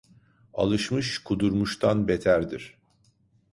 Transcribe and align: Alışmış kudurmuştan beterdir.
Alışmış 0.53 1.19
kudurmuştan 1.23 2.07
beterdir. 2.07 2.77